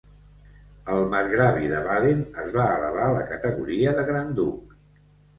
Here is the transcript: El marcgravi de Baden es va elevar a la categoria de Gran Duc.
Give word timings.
El 0.93 1.03
marcgravi 1.09 1.67
de 1.73 1.81
Baden 1.87 2.23
es 2.43 2.49
va 2.55 2.65
elevar 2.77 3.03
a 3.09 3.11
la 3.17 3.25
categoria 3.33 3.93
de 3.99 4.07
Gran 4.09 4.33
Duc. 4.41 4.73